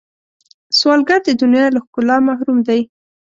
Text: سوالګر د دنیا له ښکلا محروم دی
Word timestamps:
سوالګر 0.77 1.19
د 1.25 1.29
دنیا 1.41 1.65
له 1.75 1.79
ښکلا 1.85 2.17
محروم 2.27 2.59
دی 2.67 2.81